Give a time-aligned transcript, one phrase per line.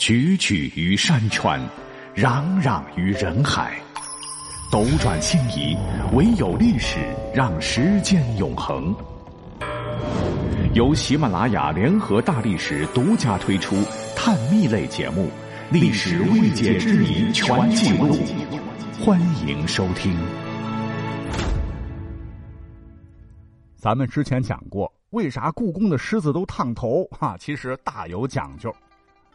[0.00, 1.60] 踽踽于山川，
[2.16, 3.78] 攘攘于人海，
[4.72, 5.76] 斗转星移，
[6.14, 6.96] 唯有历史
[7.34, 8.96] 让时间永恒。
[10.72, 13.76] 由喜马拉雅联合大历史独家推出
[14.16, 15.24] 探秘类节目
[15.70, 18.14] 《历史未解之谜全记录》，
[19.04, 20.16] 欢迎收听。
[23.76, 27.04] 咱们之前讲过，为啥故宫的狮子都烫头？
[27.10, 28.74] 哈，其实大有讲究。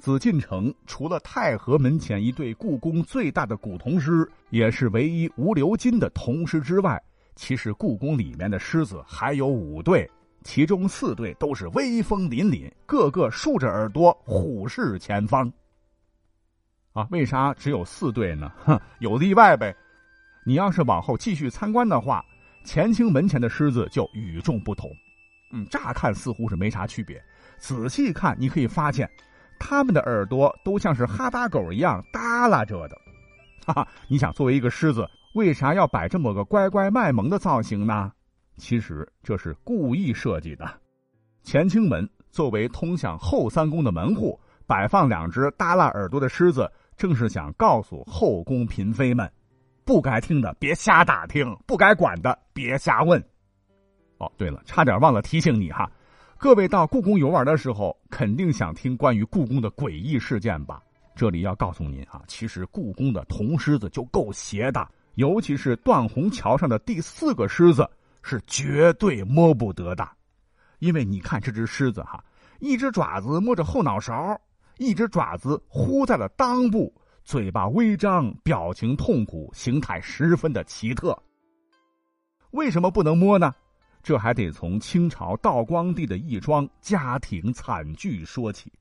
[0.00, 7.00] 紫禁城除了太和门前一对故宫最大的古铜狮，也是唯一无鎏金的铜狮之外，
[7.36, 10.10] 其实故宫里面的狮子还有五对，
[10.42, 15.52] 其中四对都是威风凛凛，个个竖着耳朵，虎视前方。
[16.92, 18.50] 啊，为啥只有四对呢？
[18.64, 19.76] 哼，有例外呗。
[20.44, 22.24] 你要是往后继续参观的话。
[22.62, 24.90] 乾清门前的狮子就与众不同，
[25.50, 27.18] 嗯，乍看似乎是没啥区别，
[27.58, 29.10] 仔细看你可以发现，
[29.60, 32.96] 他们的耳朵都像是哈巴狗一样耷拉着的，
[33.64, 33.88] 哈哈！
[34.08, 38.10] 你想，作为一个狮子，为啥要摆这么个乖乖卖萌的造型呢？
[38.56, 40.68] 其实这是故意设计的。
[41.44, 49.30] 乾清门作为通向后三宫的门户，摆放两只耷拉耳朵的狮子，正是想告诉后宫嫔妃们。
[49.84, 53.22] 不该听的别瞎打听，不该管的别瞎问。
[54.18, 55.90] 哦，对了，差点忘了提醒你哈，
[56.42, 60.82] 各位到故宫游玩的时候，肯定想听关于故宫的诡异事件吧？
[61.14, 67.86] 这里要告诉您啊，其实故宫的铜狮子就够邪的，尤其是断虹桥上的第四个狮子
[68.22, 70.08] 是绝对摸不得的，
[70.78, 72.24] 因为你看这只狮子哈，
[72.58, 74.40] 一只爪子摸着后脑勺，
[74.78, 76.90] 一只爪子呼在了裆部。
[77.22, 81.14] 嘴巴微张，表情痛苦，形态十分的奇特。
[82.52, 83.54] 为什么不能摸呢？
[84.02, 88.72] 这还得从清朝道光帝的一桩家庭惨剧说起。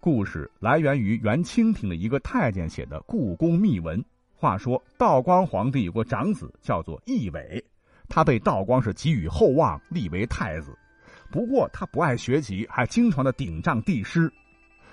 [0.00, 4.04] 故事来源于元清廷的一个太监写的故宫秘闻。
[4.34, 7.64] 话说道光皇帝有个长子叫做奕伟，
[8.08, 10.76] 他被道光是给予厚望，立为太子。
[11.30, 14.30] 不过他不爱学习，还经常的顶撞帝师。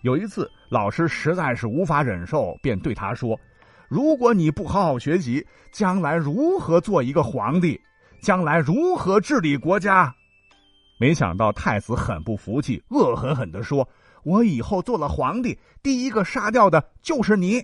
[0.00, 3.38] 有一次，老师实在是无法忍受，便对他说
[3.88, 7.78] ：“如果你不好好学习，将来如何做一个皇帝？
[8.24, 10.12] 将来如何治理国家？”
[10.98, 13.86] 没想到太子很不服气，恶狠狠地说
[14.24, 17.62] ：“我以后做了皇帝，第一个杀掉的就是你。”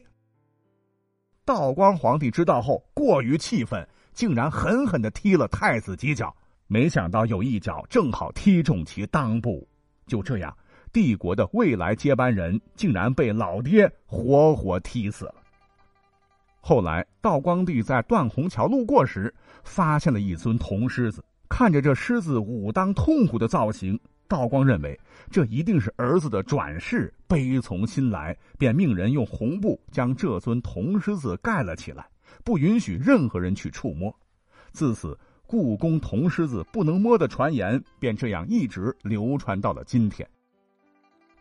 [1.47, 6.37] 道光皇帝知道后过于气愤，竟然狠狠的踢了太子几脚。
[6.67, 9.67] 没想到有一脚正好踢中其裆部，
[10.07, 10.55] 就这样。
[10.93, 15.35] 帝国的未来接班人竟然被老爹活活踢死了。
[16.61, 19.35] 后来，道光帝在断虹桥路过时，
[19.65, 21.25] 发现了一尊铜狮子。
[21.49, 23.99] 看着这狮子武当痛苦的造型，
[24.29, 24.99] 道光认为
[25.31, 32.07] 这一定是儿子的转世，悲从心来，便命人用红布将这尊铜狮子盖了起来，
[32.45, 34.15] 不允许任何人去触摸。
[34.71, 40.29] 自此，故宫铜狮子不能摸的传言便这样一直流传到了今天。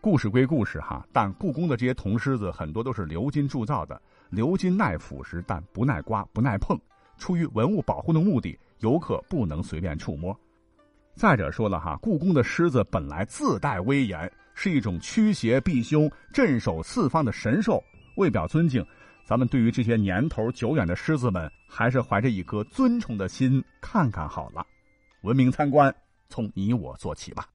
[0.01, 4.01] 故事归故事哈，但故宫的这些铜狮子很多都是鎏金铸造的，
[4.31, 6.79] 鎏金耐腐蚀，但不耐刮、不耐碰。
[7.17, 10.37] 出于文物保护的目的，游客不能随便触摸。
[11.15, 17.83] 再者说了哈，故宫的狮子本来自带威严，是一种驱邪避凶、镇守四方的神兽。
[18.15, 18.85] 为表尊敬，
[19.25, 24.65] 咱们对于这些年头久远的狮子们，还是怀着一颗尊崇的心看看好了。
[25.23, 25.93] 文明参观，
[26.29, 27.45] 从你我做起吧。